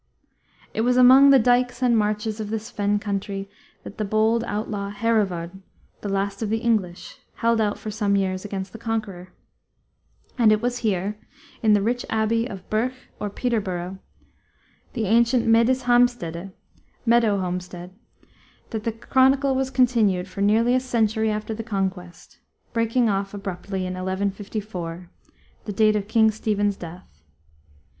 It 0.73 0.81
was 0.81 0.97
among 0.97 1.29
the 1.29 1.37
dikes 1.37 1.83
and 1.83 1.95
marshes 1.95 2.39
of 2.39 2.49
this 2.49 2.71
fen 2.71 2.97
country 2.97 3.47
that 3.83 3.99
the 3.99 4.03
bold 4.03 4.43
outlaw 4.45 4.89
Hereward, 4.89 5.61
"the 6.01 6.09
last 6.09 6.41
of 6.41 6.49
the 6.49 6.57
English," 6.57 7.19
held 7.35 7.61
out 7.61 7.77
for 7.77 7.91
some 7.91 8.15
years 8.15 8.43
against 8.43 8.73
the 8.73 8.79
conqueror. 8.79 9.31
And 10.39 10.51
it 10.51 10.59
was 10.59 10.79
here, 10.79 11.19
in 11.61 11.73
the 11.73 11.83
rich 11.83 12.03
abbey 12.09 12.47
of 12.49 12.67
Burch 12.67 13.11
or 13.19 13.29
Peterborough, 13.29 13.99
the 14.93 15.05
ancient 15.05 15.45
Medeshamstede 15.45 16.51
(meadow 17.05 17.37
homestead) 17.39 17.93
that 18.71 18.83
the 18.85 18.91
chronicle 18.93 19.53
was 19.53 19.69
continued 19.69 20.27
for 20.27 20.41
nearly 20.41 20.73
a 20.73 20.79
century 20.79 21.29
after 21.29 21.53
the 21.53 21.61
Conquest, 21.61 22.39
breaking 22.73 23.07
off 23.07 23.35
abruptly 23.35 23.81
in 23.85 23.93
1154, 23.93 25.11
the 25.65 25.73
date 25.73 25.95
of 25.95 26.07
King 26.07 26.31
Stephen's 26.31 26.75
death. 26.75 27.21